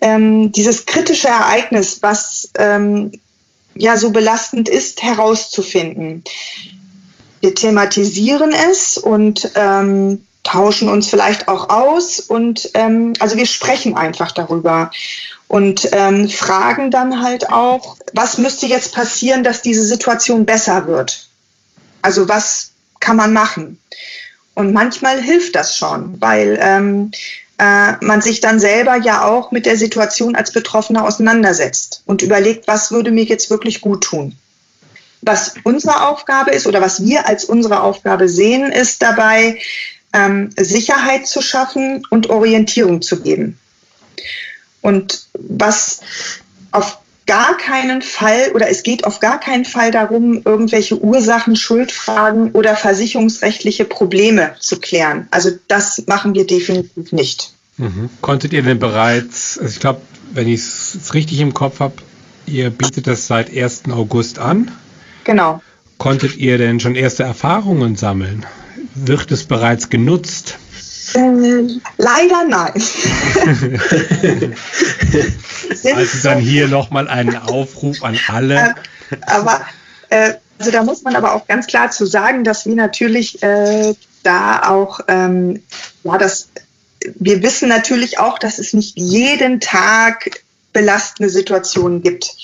[0.00, 3.12] ähm, dieses kritische Ereignis, was ähm,
[3.74, 6.22] ja so belastend ist, herauszufinden.
[7.40, 13.96] Wir thematisieren es und ähm, tauschen uns vielleicht auch aus und ähm, also wir sprechen
[13.96, 14.90] einfach darüber
[15.48, 21.26] und ähm, fragen dann halt auch, was müsste jetzt passieren, dass diese Situation besser wird?
[22.02, 23.80] Also was kann man machen?
[24.54, 27.10] Und manchmal hilft das schon, weil ähm,
[27.58, 32.68] äh, man sich dann selber ja auch mit der Situation als Betroffener auseinandersetzt und überlegt,
[32.68, 34.36] was würde mir jetzt wirklich gut tun.
[35.22, 39.58] Was unsere Aufgabe ist oder was wir als unsere Aufgabe sehen, ist dabei,
[40.12, 43.58] ähm, Sicherheit zu schaffen und Orientierung zu geben.
[44.80, 46.00] Und was
[46.70, 52.52] auf gar keinen Fall oder es geht auf gar keinen Fall darum, irgendwelche Ursachen, Schuldfragen
[52.52, 55.28] oder versicherungsrechtliche Probleme zu klären.
[55.30, 57.52] Also das machen wir definitiv nicht.
[57.76, 58.08] Mhm.
[58.22, 60.00] Konntet ihr denn bereits, also ich glaube,
[60.32, 61.94] wenn ich es richtig im Kopf habe,
[62.46, 63.84] ihr bietet das seit 1.
[63.90, 64.70] August an?
[65.24, 65.60] Genau.
[65.98, 68.46] Konntet ihr denn schon erste Erfahrungen sammeln?
[68.94, 70.58] Wird es bereits genutzt?
[71.14, 72.74] Äh, leider nein.
[75.94, 78.74] also dann hier nochmal einen Aufruf an alle.
[79.10, 79.60] Äh, aber
[80.10, 83.94] äh, also da muss man aber auch ganz klar zu sagen, dass wir natürlich äh,
[84.22, 85.62] da auch, ähm,
[86.02, 86.48] ja, das,
[87.14, 90.42] wir wissen natürlich auch, dass es nicht jeden Tag
[90.72, 92.34] belastende Situationen gibt.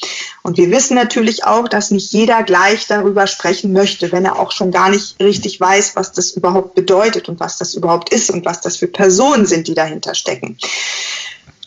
[0.43, 4.53] Und wir wissen natürlich auch, dass nicht jeder gleich darüber sprechen möchte, wenn er auch
[4.53, 8.45] schon gar nicht richtig weiß, was das überhaupt bedeutet und was das überhaupt ist und
[8.45, 10.59] was das für Personen sind, die dahinter stecken.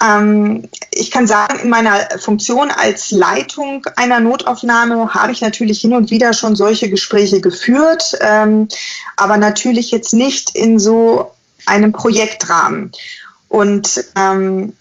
[0.03, 5.93] Ähm, ich kann sagen, in meiner Funktion als Leitung einer Notaufnahme habe ich natürlich hin
[5.93, 8.67] und wieder schon solche Gespräche geführt, ähm,
[9.15, 11.31] aber natürlich jetzt nicht in so
[11.65, 12.91] einem Projektrahmen.
[13.49, 14.73] Und ähm,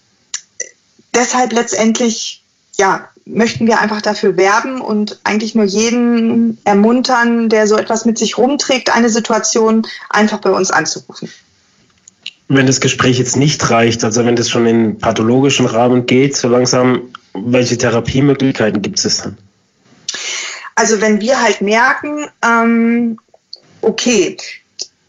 [1.13, 2.43] deshalb letztendlich,
[2.77, 8.17] ja, möchten wir einfach dafür werben und eigentlich nur jeden ermuntern, der so etwas mit
[8.17, 11.29] sich rumträgt, eine Situation einfach bei uns anzurufen.
[12.47, 16.47] Wenn das Gespräch jetzt nicht reicht, also wenn das schon in pathologischen Rahmen geht, so
[16.47, 17.01] langsam,
[17.33, 19.37] welche Therapiemöglichkeiten gibt es dann?
[20.75, 23.19] Also wenn wir halt merken, ähm,
[23.81, 24.37] okay,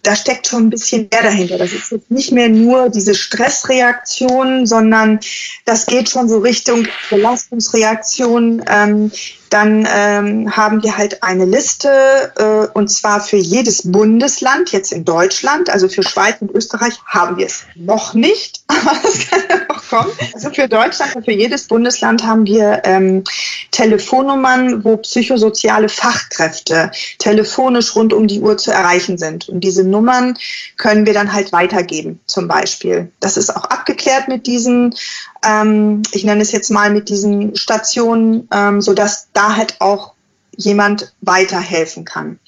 [0.02, 1.58] da steckt schon ein bisschen mehr dahinter.
[1.58, 5.20] Das ist jetzt nicht mehr nur diese Stressreaktion, sondern
[5.64, 8.64] das geht schon so Richtung Belastungsreaktion.
[8.68, 9.10] Ähm,
[9.50, 11.88] dann ähm, haben wir halt eine Liste
[12.36, 17.36] äh, und zwar für jedes Bundesland, jetzt in Deutschland, also für Schweiz und Österreich haben
[17.36, 20.12] wir es noch nicht, aber es kann ja noch kommen.
[20.34, 23.24] Also für Deutschland und für jedes Bundesland haben wir ähm,
[23.70, 29.48] Telefonnummern, wo psychosoziale Fachkräfte telefonisch rund um die Uhr zu erreichen sind.
[29.48, 30.36] Und diese Nummern
[30.76, 33.10] können wir dann halt weitergeben, zum Beispiel.
[33.20, 34.94] Das ist auch abgeklärt mit diesen
[35.44, 40.14] ähm, ich nenne es jetzt mal mit diesen Stationen, ähm, sodass da halt auch
[40.56, 42.38] jemand weiterhelfen kann.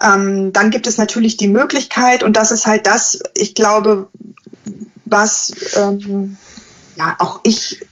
[0.00, 4.08] Ähm, dann gibt es natürlich die Möglichkeit, und das ist halt das, ich glaube,
[5.04, 6.36] was ähm,
[6.96, 7.84] ja auch ich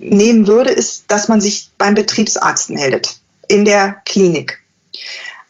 [0.00, 4.60] nehmen würde, ist, dass man sich beim Betriebsarzt meldet in der Klinik.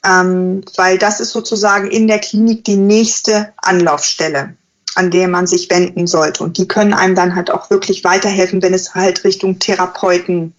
[0.04, 4.56] Ähm, weil das ist sozusagen in der Klinik die nächste Anlaufstelle
[4.94, 6.42] an der man sich wenden sollte.
[6.44, 10.54] Und die können einem dann halt auch wirklich weiterhelfen, wenn es halt Richtung Therapeuten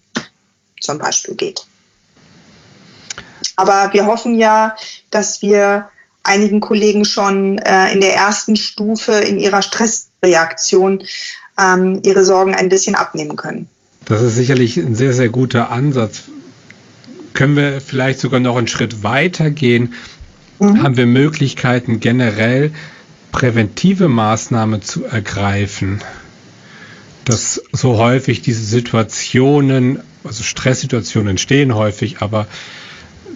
[0.80, 1.66] zum Beispiel geht.
[3.56, 4.76] Aber wir hoffen ja,
[5.10, 5.88] dass wir
[6.22, 11.02] einigen Kollegen schon äh, in der ersten Stufe in ihrer Stressreaktion
[11.58, 13.68] ähm, ihre Sorgen ein bisschen abnehmen können.
[14.04, 16.24] Das ist sicherlich ein sehr, sehr guter Ansatz.
[17.32, 19.94] können wir vielleicht sogar noch einen Schritt weiter gehen.
[20.58, 20.82] Mhm.
[20.82, 22.72] Haben wir Möglichkeiten generell
[23.36, 26.02] präventive Maßnahmen zu ergreifen,
[27.26, 32.46] dass so häufig diese Situationen, also Stresssituationen entstehen häufig, aber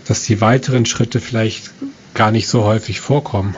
[0.06, 1.70] dass die weiteren Schritte vielleicht
[2.14, 3.54] gar nicht so häufig vorkommen.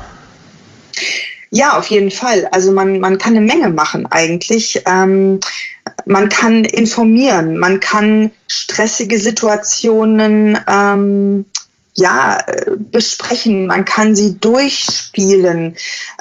[1.51, 2.49] Ja, auf jeden Fall.
[2.51, 4.83] Also man, man kann eine Menge machen eigentlich.
[4.85, 5.39] Ähm,
[6.07, 11.45] man kann informieren, man kann stressige Situationen ähm,
[11.95, 12.39] ja,
[12.91, 15.77] besprechen, man kann sie durchspielen.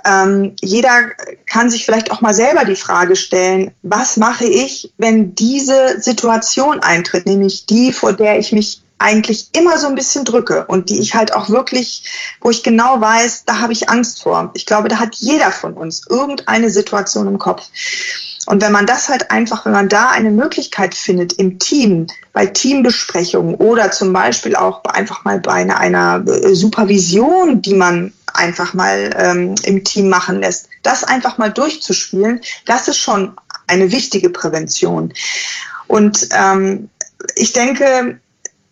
[0.05, 1.11] Ähm, jeder
[1.45, 6.79] kann sich vielleicht auch mal selber die Frage stellen, was mache ich, wenn diese Situation
[6.79, 10.99] eintritt, nämlich die, vor der ich mich eigentlich immer so ein bisschen drücke und die
[10.99, 12.03] ich halt auch wirklich,
[12.39, 14.51] wo ich genau weiß, da habe ich Angst vor.
[14.53, 17.67] Ich glaube, da hat jeder von uns irgendeine Situation im Kopf.
[18.47, 22.45] Und wenn man das halt einfach, wenn man da eine Möglichkeit findet im Team, bei
[22.45, 28.73] Teambesprechungen oder zum Beispiel auch einfach mal bei einer, einer äh, Supervision, die man einfach
[28.73, 33.33] mal ähm, im Team machen lässt, das einfach mal durchzuspielen, das ist schon
[33.67, 35.13] eine wichtige Prävention.
[35.87, 36.89] Und ähm,
[37.35, 38.19] ich denke,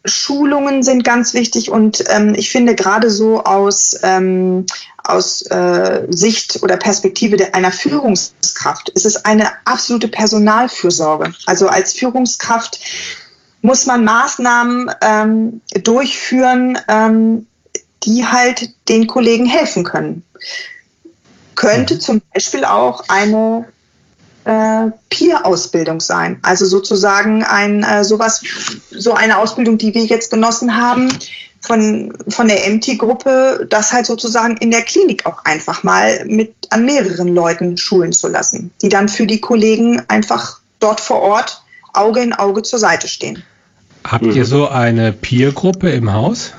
[0.09, 4.65] Schulungen sind ganz wichtig und ähm, ich finde gerade so aus, ähm,
[5.03, 11.33] aus äh, Sicht oder Perspektive der, einer Führungskraft ist es eine absolute Personalfürsorge.
[11.45, 12.79] Also als Führungskraft
[13.61, 17.47] muss man Maßnahmen ähm, durchführen, ähm,
[18.03, 20.23] die halt den Kollegen helfen können.
[21.55, 21.99] Könnte mhm.
[21.99, 23.67] zum Beispiel auch eine
[24.45, 26.39] äh, Peer-Ausbildung sein.
[26.41, 28.41] Also sozusagen ein äh, sowas,
[28.91, 31.10] so eine Ausbildung, die wir jetzt genossen haben
[31.62, 36.86] von, von der MT-Gruppe, das halt sozusagen in der Klinik auch einfach mal mit an
[36.86, 41.62] mehreren Leuten schulen zu lassen, die dann für die Kollegen einfach dort vor Ort
[41.93, 43.43] Auge in Auge zur Seite stehen.
[44.06, 46.54] Habt ihr so eine Peer-Gruppe im Haus?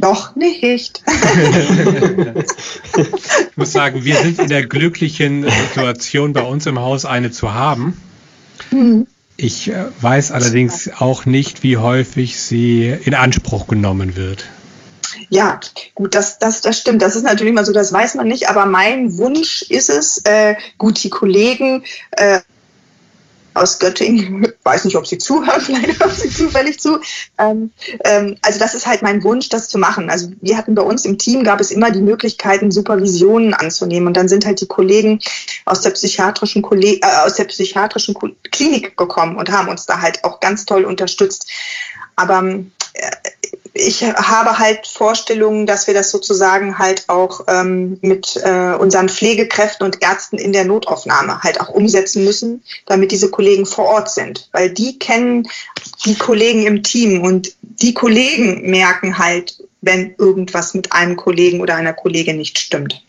[0.00, 1.02] Noch nicht.
[2.96, 7.52] ich muss sagen, wir sind in der glücklichen Situation, bei uns im Haus eine zu
[7.52, 8.00] haben.
[8.70, 9.06] Mhm.
[9.36, 14.46] Ich äh, weiß allerdings auch nicht, wie häufig sie in Anspruch genommen wird.
[15.28, 15.60] Ja,
[15.94, 17.02] gut, das, das, das stimmt.
[17.02, 18.48] Das ist natürlich mal so, das weiß man nicht.
[18.48, 22.40] Aber mein Wunsch ist es, äh, gut, die Kollegen äh,
[23.54, 27.00] aus Göttingen, weiß nicht, ob sie zuhören, vielleicht hören sie zufällig zu.
[27.38, 27.72] Ähm,
[28.04, 30.10] ähm, also das ist halt mein Wunsch, das zu machen.
[30.10, 34.06] Also wir hatten bei uns im Team, gab es immer die Möglichkeiten, Supervisionen anzunehmen.
[34.06, 35.20] Und dann sind halt die Kollegen
[35.64, 38.14] aus der psychiatrischen, Kolleg äh, aus der psychiatrischen
[38.50, 41.50] Klinik gekommen und haben uns da halt auch ganz toll unterstützt.
[42.16, 42.64] Aber äh,
[43.72, 49.84] ich habe halt Vorstellungen, dass wir das sozusagen halt auch ähm, mit äh, unseren Pflegekräften
[49.84, 54.48] und Ärzten in der Notaufnahme halt auch umsetzen müssen, damit diese Kollegen vor Ort sind.
[54.52, 55.48] Weil die kennen
[56.04, 61.76] die Kollegen im Team und die Kollegen merken halt, wenn irgendwas mit einem Kollegen oder
[61.76, 63.02] einer Kollegin nicht stimmt.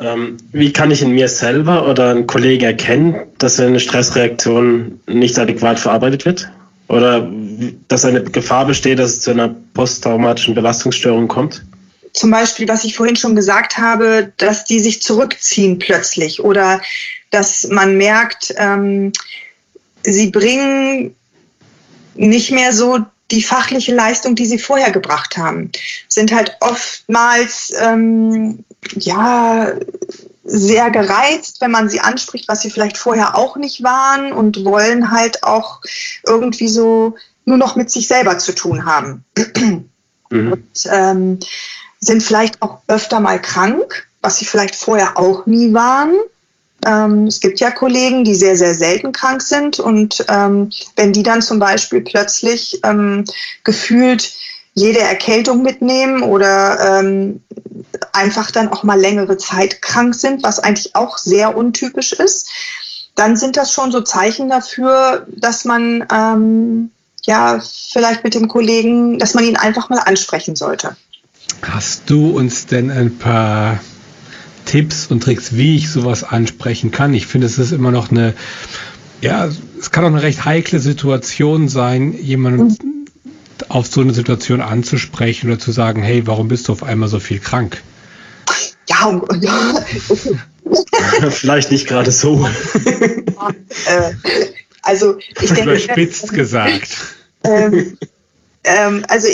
[0.00, 5.38] Ähm, wie kann ich in mir selber oder ein Kollege erkennen, dass eine Stressreaktion nicht
[5.38, 6.50] adäquat verarbeitet wird?
[6.88, 7.30] Oder
[7.88, 11.62] dass eine Gefahr besteht, dass es zu einer posttraumatischen Belastungsstörung kommt?
[12.14, 16.80] Zum Beispiel, was ich vorhin schon gesagt habe, dass die sich zurückziehen plötzlich oder
[17.30, 19.12] dass man merkt, ähm,
[20.02, 21.14] sie bringen
[22.14, 22.98] nicht mehr so
[23.30, 25.70] die fachliche Leistung, die sie vorher gebracht haben.
[26.08, 28.64] Sind halt oftmals ähm,
[28.96, 29.72] ja
[30.48, 35.10] sehr gereizt, wenn man sie anspricht, was sie vielleicht vorher auch nicht waren und wollen
[35.10, 35.80] halt auch
[36.26, 39.24] irgendwie so nur noch mit sich selber zu tun haben.
[40.30, 40.52] Mhm.
[40.52, 41.38] Und ähm,
[42.00, 46.14] sind vielleicht auch öfter mal krank, was sie vielleicht vorher auch nie waren.
[46.84, 51.22] Ähm, es gibt ja Kollegen, die sehr, sehr selten krank sind und ähm, wenn die
[51.22, 53.24] dann zum Beispiel plötzlich ähm,
[53.64, 54.32] gefühlt
[54.78, 57.40] jede Erkältung mitnehmen oder ähm,
[58.12, 62.48] einfach dann auch mal längere Zeit krank sind, was eigentlich auch sehr untypisch ist,
[63.14, 66.90] dann sind das schon so Zeichen dafür, dass man ähm,
[67.24, 70.96] ja vielleicht mit dem Kollegen, dass man ihn einfach mal ansprechen sollte.
[71.62, 73.80] Hast du uns denn ein paar
[74.64, 77.14] Tipps und Tricks, wie ich sowas ansprechen kann?
[77.14, 78.34] Ich finde, es ist immer noch eine,
[79.20, 79.48] ja,
[79.80, 82.97] es kann auch eine recht heikle Situation sein, jemanden mhm
[83.70, 87.20] auf so eine Situation anzusprechen oder zu sagen, hey, warum bist du auf einmal so
[87.20, 87.82] viel krank?
[88.88, 89.84] Ja, ja.
[91.30, 92.48] vielleicht nicht gerade so.
[93.86, 94.14] Äh,
[94.82, 97.14] also ich denke, überspitzt gesagt.
[97.44, 97.96] Ähm,
[98.64, 99.28] ähm, also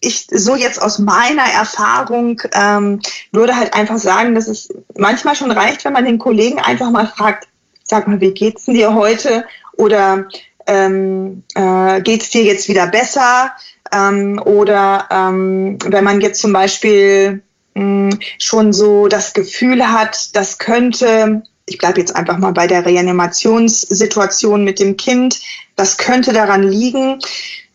[0.00, 3.00] ich so jetzt aus meiner Erfahrung ähm,
[3.32, 7.06] würde halt einfach sagen, dass es manchmal schon reicht, wenn man den Kollegen einfach mal
[7.06, 7.48] fragt,
[7.82, 9.44] sag mal, wie geht's denn dir heute?
[9.72, 10.28] Oder
[10.66, 13.52] ähm, äh, geht es dir jetzt wieder besser?
[13.92, 17.42] Ähm, oder ähm, wenn man jetzt zum Beispiel
[17.74, 22.66] mh, hm, schon so das Gefühl hat, das könnte, ich bleibe jetzt einfach mal bei
[22.66, 25.40] der Reanimationssituation mit dem Kind,
[25.76, 27.18] das könnte daran liegen,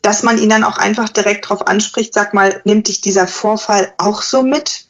[0.02, 3.94] dass man ihn dann auch einfach direkt darauf anspricht, sag mal, nimmt dich dieser Vorfall
[3.98, 4.86] auch so mit?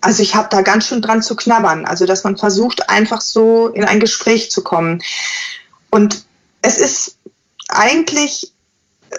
[0.00, 1.84] Also ich habe da ganz schön dran zu knabbern.
[1.84, 5.02] Also dass man versucht, einfach so in ein Gespräch zu kommen.
[5.90, 6.24] Und
[6.62, 7.18] es ist
[7.68, 8.52] eigentlich
[9.10, 9.16] äh,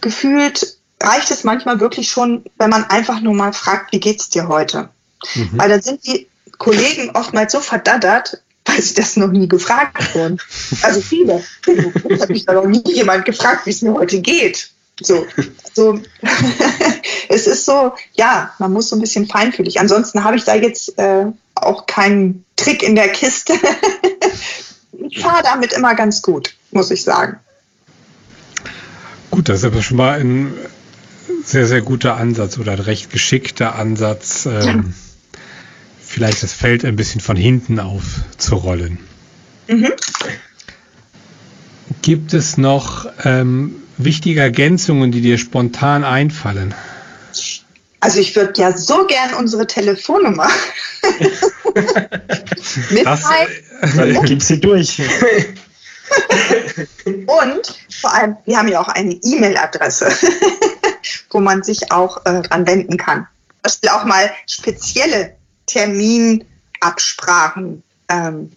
[0.00, 4.48] gefühlt, reicht es manchmal wirklich schon, wenn man einfach nur mal fragt, wie geht's dir
[4.48, 4.88] heute?
[5.34, 5.50] Mhm.
[5.52, 10.40] Weil dann sind die Kollegen oftmals so verdaddert, weil sie das noch nie gefragt wurden.
[10.82, 11.42] Also viele.
[12.08, 14.70] Es hat mich da noch nie jemand gefragt, wie es mir heute geht.
[15.00, 15.26] So,
[15.72, 15.98] so
[17.28, 19.80] es ist so, ja, man muss so ein bisschen feinfühlig.
[19.80, 23.54] Ansonsten habe ich da jetzt äh, auch keinen Trick in der Kiste.
[24.92, 27.38] ich fahre damit immer ganz gut, muss ich sagen.
[29.30, 30.52] Gut, das ist aber schon mal ein
[31.44, 34.84] sehr, sehr guter Ansatz oder ein recht geschickter Ansatz, ähm, ja.
[36.00, 38.98] vielleicht das Feld ein bisschen von hinten aufzurollen.
[39.68, 39.92] Mhm.
[42.02, 46.74] Gibt es noch ähm, wichtige Ergänzungen, die dir spontan einfallen?
[48.00, 50.50] Also ich würde ja so gern unsere Telefonnummer
[52.90, 53.48] mitteilen.
[53.82, 55.00] Dann gib sie durch.
[57.04, 60.10] Und vor allem, wir haben ja auch eine E-Mail-Adresse,
[61.30, 63.28] wo man sich auch äh, dran wenden kann.
[63.62, 68.50] Beispiel auch mal spezielle Terminabsprachen ähm,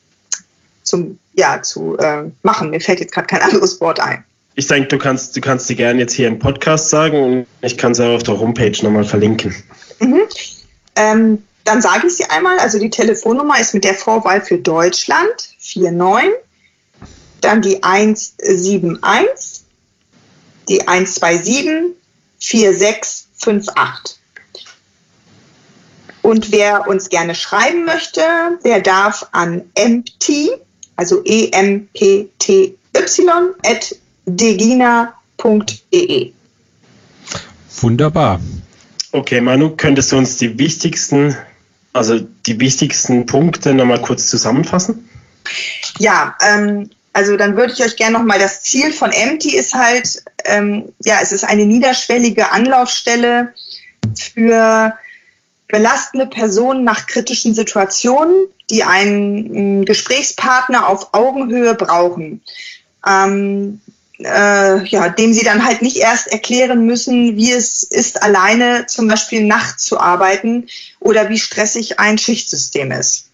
[0.84, 2.72] zum, ja, zu äh, machen.
[2.72, 5.76] Mir fällt jetzt gerade kein anderes Wort ein ich denke, du kannst, du kannst die
[5.76, 9.04] gerne jetzt hier im Podcast sagen und ich kann sie auch auf der Homepage nochmal
[9.04, 9.54] verlinken.
[10.00, 10.22] Mhm.
[10.96, 12.58] Ähm, dann sage ich sie einmal.
[12.60, 16.32] Also die Telefonnummer ist mit der Vorwahl für Deutschland 49,
[17.42, 19.66] dann die 171,
[20.70, 21.96] die 127,
[22.40, 24.20] 4658.
[26.22, 28.22] Und wer uns gerne schreiben möchte,
[28.64, 30.52] der darf an empty,
[30.96, 32.78] also E-M-P-T-Y,
[33.64, 33.96] at
[34.26, 35.14] degina.de.
[37.82, 38.40] Wunderbar.
[39.12, 41.36] Okay, Manu, könntest du uns die wichtigsten,
[41.96, 45.10] also die wichtigsten Punkte nochmal kurz zusammenfassen?
[45.98, 50.22] Ja, ähm, also dann würde ich euch gerne nochmal, das Ziel von Empty ist halt,
[50.44, 53.54] ähm, ja, es ist eine niederschwellige Anlaufstelle
[54.14, 54.94] für
[55.70, 62.42] belastende Personen nach kritischen Situationen, die einen Gesprächspartner auf Augenhöhe brauchen.
[63.08, 63.80] Ähm,
[64.20, 69.08] äh, ja, dem sie dann halt nicht erst erklären müssen, wie es ist, alleine zum
[69.08, 70.68] Beispiel nachts zu arbeiten
[71.00, 73.28] oder wie stressig ein Schichtsystem ist.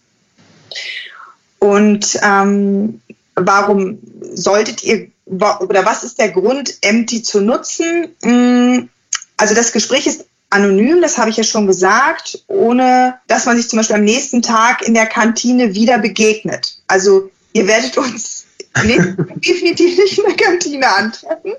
[1.60, 3.02] Und ähm,
[3.36, 4.00] warum
[4.34, 8.16] solltet ihr oder was ist der Grund, Empty zu nutzen?
[8.22, 8.90] Mm,
[9.38, 13.70] also das Gespräch ist anonym, das habe ich ja schon gesagt, ohne dass man sich
[13.70, 16.78] zum Beispiel am nächsten Tag in der Kantine wieder begegnet.
[16.88, 18.41] Also ihr werdet uns
[18.84, 18.98] nee,
[19.36, 21.54] definitiv nicht in der Kantine antreffen.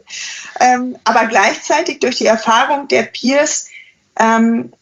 [0.60, 3.68] Ähm, aber gleichzeitig durch die Erfahrung der Peers,
[4.18, 4.72] ähm,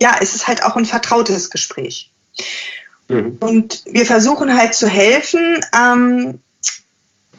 [0.00, 2.10] ja, es ist halt auch ein vertrautes Gespräch.
[3.08, 3.36] Mhm.
[3.40, 5.60] Und wir versuchen halt zu helfen.
[5.76, 6.40] Ähm,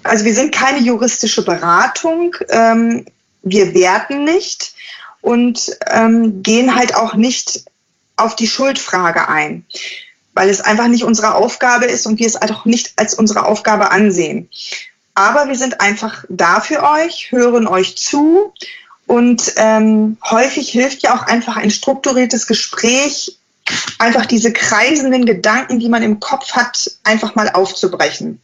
[0.04, 2.36] also wir sind keine juristische Beratung.
[2.50, 3.06] Ähm,
[3.44, 4.74] wir werten nicht
[5.22, 7.66] und ähm, gehen halt auch nicht
[8.18, 9.66] auf die Schuldfrage ein
[10.34, 13.92] weil es einfach nicht unsere Aufgabe ist und wir es auch nicht als unsere Aufgabe
[13.92, 14.50] ansehen.
[15.14, 18.54] Aber wir sind einfach da für euch, hören euch zu
[19.08, 23.38] und ähm, häufig hilft ja auch einfach ein strukturiertes Gespräch,
[24.00, 28.42] einfach diese kreisenden Gedanken, die man im Kopf hat, einfach mal aufzubrechen.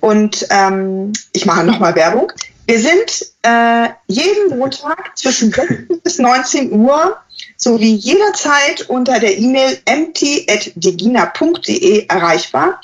[0.00, 2.32] Und ähm, ich mache nochmal Werbung.
[2.66, 7.18] Wir sind äh, jeden Montag zwischen 16 bis 19 Uhr
[7.56, 12.80] sowie jederzeit unter der E-Mail empty.degina.de erreichbar.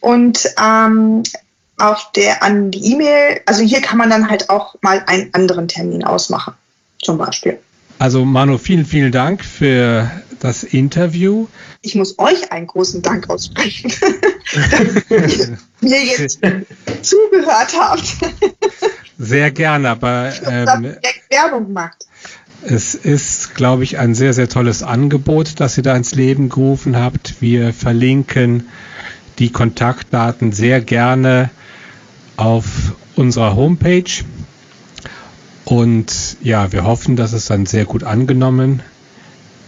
[0.00, 1.22] Und ähm,
[1.78, 5.68] auf der an die E-Mail, also hier kann man dann halt auch mal einen anderen
[5.68, 6.52] Termin ausmachen,
[7.00, 7.58] zum Beispiel.
[7.98, 10.10] Also Manu, vielen, vielen Dank für
[10.40, 11.46] das Interview.
[11.82, 13.92] Ich muss euch einen großen Dank aussprechen,
[15.08, 16.40] dass ihr mir jetzt
[17.02, 18.16] zugehört habt.
[19.24, 20.96] Sehr gerne, aber ähm,
[21.30, 22.06] Werbung macht.
[22.64, 26.96] Es ist, glaube ich, ein sehr, sehr tolles Angebot, das ihr da ins Leben gerufen
[26.96, 27.40] habt.
[27.40, 28.68] Wir verlinken
[29.38, 31.50] die Kontaktdaten sehr gerne
[32.36, 34.24] auf unserer Homepage.
[35.66, 38.82] Und ja, wir hoffen, dass es dann sehr gut angenommen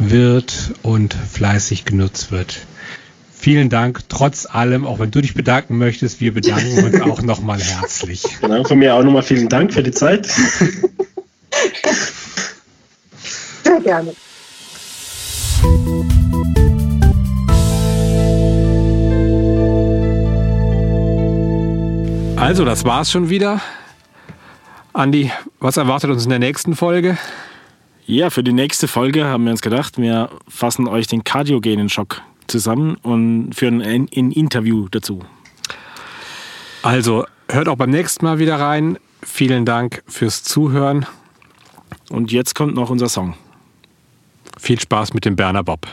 [0.01, 2.67] wird und fleißig genutzt wird.
[3.45, 7.61] Vielen Dank, trotz allem, auch wenn du dich bedanken möchtest, wir bedanken uns auch nochmal
[7.61, 8.23] herzlich.
[8.41, 10.25] Genau, von mir auch nochmal vielen Dank für die Zeit.
[13.63, 14.15] Sehr gerne.
[22.37, 23.61] Also, das war's schon wieder.
[24.95, 25.31] Andi,
[25.61, 27.19] was erwartet uns in der nächsten Folge?
[28.07, 32.23] Ja, für die nächste Folge haben wir uns gedacht, wir fassen euch den kardiogenen Schock
[32.55, 35.21] zusammen und führen ein, ein Interview dazu.
[36.83, 38.99] Also, hört auch beim nächsten Mal wieder rein.
[39.23, 41.05] Vielen Dank fürs Zuhören.
[42.11, 43.35] Und jetzt kommt noch unser Song.
[44.57, 45.89] Viel Spaß mit dem Berner Bob.